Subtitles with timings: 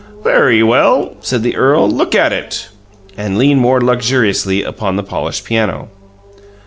[0.23, 2.69] "Very well," said the earl; "look at it."
[3.15, 5.89] And leaned more luxuriously upon the polished piano.